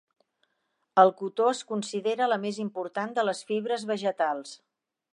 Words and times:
El 1.01 1.11
cotó 1.19 1.51
es 1.57 1.61
considera 1.73 2.31
la 2.33 2.41
més 2.47 2.59
important 2.65 3.15
de 3.19 3.27
les 3.31 3.47
fibres 3.51 3.89
vegetals. 3.95 4.61